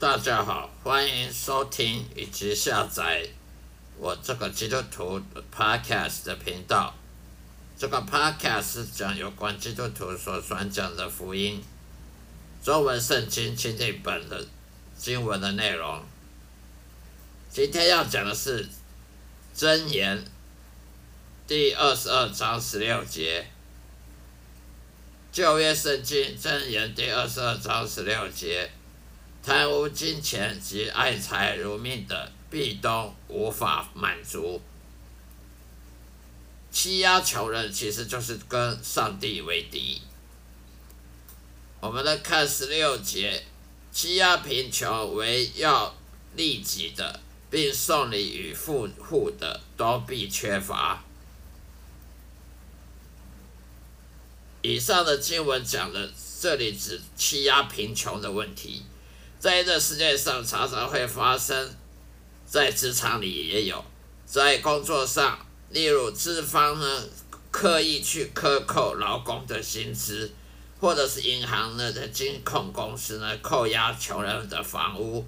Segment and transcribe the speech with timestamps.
[0.00, 3.22] 大家好，欢迎收听以及下载
[3.98, 5.20] 我这个基督徒
[5.54, 6.94] podcast 的频道。
[7.76, 11.62] 这个 podcast 是讲有关基督徒所传讲的福音，
[12.64, 14.42] 中文圣经钦定本的
[14.96, 16.02] 经文的内容。
[17.50, 18.66] 今天要讲的是
[19.54, 20.24] 箴言
[21.46, 23.46] 第二十二章十六节。
[25.30, 28.70] 旧约圣经箴言第二十二章十六节。
[29.42, 34.60] 贪污金钱及爱财如命的，必都无法满足。
[36.70, 40.02] 欺压穷人，其实就是跟上帝为敌。
[41.80, 43.42] 我们来看十六节：
[43.90, 45.96] 欺压贫穷为要
[46.36, 51.02] 利己的，并送礼与富户的，都必缺乏。
[54.62, 58.84] 以上的经文讲的，这里指欺压贫穷的问题。
[59.40, 61.74] 在这世界上，常常会发生，
[62.44, 63.82] 在职场里也有，
[64.26, 65.38] 在工作上，
[65.70, 67.08] 例如资方呢
[67.50, 70.30] 刻意去克扣劳工的薪资，
[70.78, 75.24] 或者是银行呢的金控公司呢扣押穷人的房屋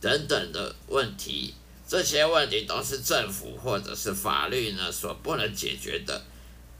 [0.00, 1.54] 等等的问题，
[1.86, 6.20] 这些问题都是政府或者是法律呢所不能解决的，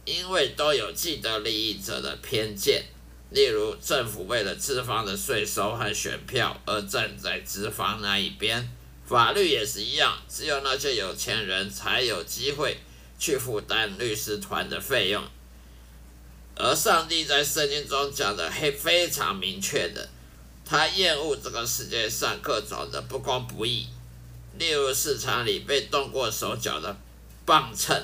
[0.04, 2.84] 因为都有既得利益者的偏见。
[3.32, 8.68] 例如，政府为了资方的税收和选票而站在资方那一边，
[9.06, 12.76] 法律也是一样，只有那些有钱人才有机会
[13.18, 15.24] 去负担律师团的费用。
[16.54, 20.10] 而上帝在圣经中讲的黑非常明确的，
[20.66, 23.88] 他厌恶这个世界上各种的不公不义，
[24.58, 26.94] 例如市场里被动过手脚的
[27.46, 27.98] 磅秤，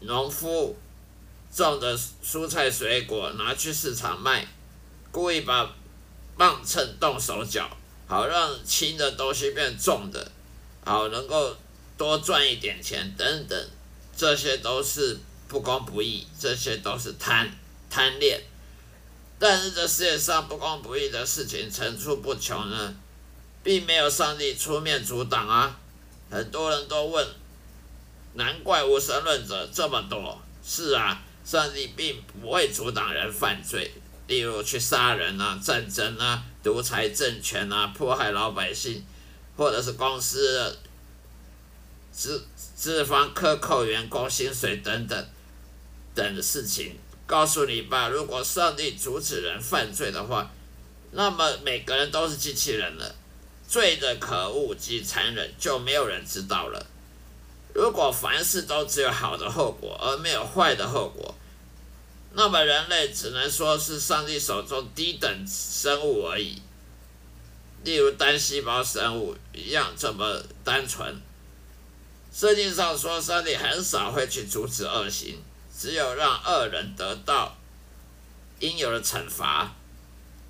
[0.00, 0.74] 农夫。
[1.56, 4.46] 种的蔬菜水果拿去市场卖，
[5.10, 5.74] 故意把
[6.36, 7.66] 磅秤动手脚，
[8.06, 10.30] 好让轻的东西变重的，
[10.84, 11.56] 好能够
[11.96, 13.70] 多赚一点钱等等，
[14.14, 15.18] 这些都是
[15.48, 17.50] 不公不义，这些都是贪
[17.88, 18.38] 贪恋。
[19.38, 22.94] 但是这世界上不公不义的事情层出不穷呢，
[23.62, 25.74] 并没有上帝出面阻挡啊。
[26.30, 27.26] 很多人都问，
[28.34, 30.38] 难怪无神论者这么多。
[30.62, 31.22] 是啊。
[31.46, 33.92] 上帝并不会阻挡人犯罪，
[34.26, 39.06] 例如去杀人啊、战争啊、独裁政权啊、迫害老百姓，
[39.56, 40.76] 或者是公司
[42.10, 45.24] 资资方克扣员工薪水等等
[46.16, 46.96] 等的事情。
[47.28, 50.50] 告诉你吧，如果上帝阻止人犯罪的话，
[51.12, 53.14] 那么每个人都是机器人了，
[53.68, 56.84] 罪的可恶及残忍就没有人知道了。
[57.76, 61.34] 如果凡事都只有好的后果，而没有坏的后果，
[62.32, 66.62] 那么人类只能说是上帝手中低等生物而已。
[67.84, 71.20] 例如单细胞生物一样这么单纯。
[72.32, 75.38] 圣经上说，上帝很少会去阻止恶行，
[75.78, 77.54] 只有让恶人得到
[78.60, 79.74] 应有的惩罚。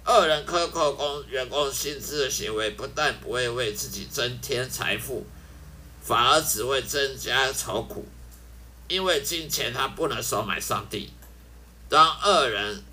[0.06, 5.26] 恶人克扣工员工薪资的行为，不但不会为自己增添财富。
[6.06, 8.06] 反而只会增加愁苦，
[8.87, 11.11] 因为金钱它不能收买上帝。
[11.89, 12.84] 当恶人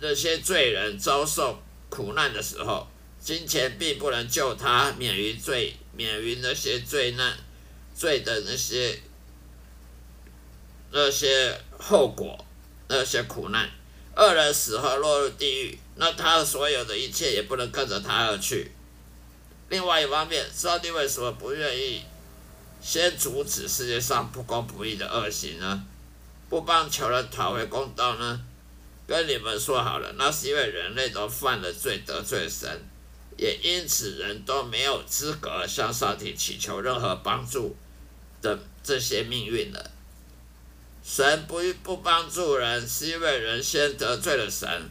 [0.00, 2.88] 那些罪人遭受苦难的时候，
[3.20, 7.38] 金钱并不能救他免于罪，免于那些罪难、
[7.94, 9.00] 罪的那些
[10.90, 12.44] 那些后果、
[12.88, 13.70] 那些苦难。
[14.16, 18.72] 恶人死后落入地狱，那他所有的一切也不能跟着他而去。
[19.68, 22.02] 另外一方面，上帝为什么不愿意？
[22.94, 25.84] 先阻止世界上不公不义的恶行呢？
[26.48, 28.40] 不帮穷人讨回公道呢？
[29.04, 32.70] 跟你们说好了，那是因为人类都犯了罪，得罪神，
[33.36, 37.74] 也因此人都没有资格向上帝祈求任何帮助
[38.40, 39.90] 的这些命运了。
[41.02, 44.88] 神不不帮助人，是因为人先得罪了神。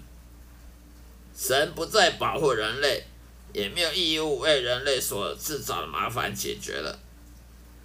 [1.33, 3.05] 神不再保护人类，
[3.53, 6.99] 也没有义务为人类所制造的麻烦解决了。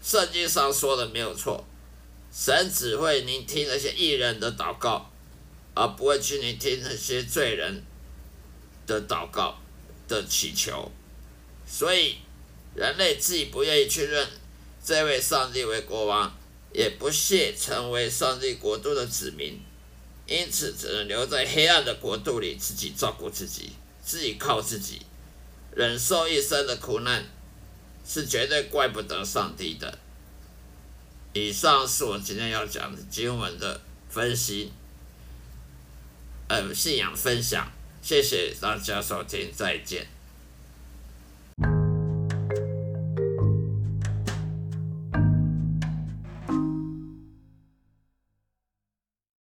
[0.08, 1.62] 圣经上说的没有错，
[2.32, 5.10] 神只会聆听那些艺人的祷告，
[5.74, 7.84] 而不会去聆听那些罪人
[8.86, 9.58] 的祷告
[10.08, 10.90] 的祈求。
[11.66, 12.16] 所以，
[12.74, 14.26] 人类自己不愿意去认
[14.82, 16.34] 这位上帝为国王，
[16.72, 19.60] 也不屑成为上帝国度的子民，
[20.26, 23.72] 因此只能留在黑暗的国度里，自己照顾自己，
[24.02, 25.02] 自己靠自己，
[25.76, 27.26] 忍受一生的苦难。
[28.08, 29.98] 是绝对怪不得上帝的。
[31.34, 34.72] 以上是我今天要讲的经文的分析，
[36.48, 37.70] 呃，信仰分享。
[38.00, 40.17] 谢谢大家收听，再见。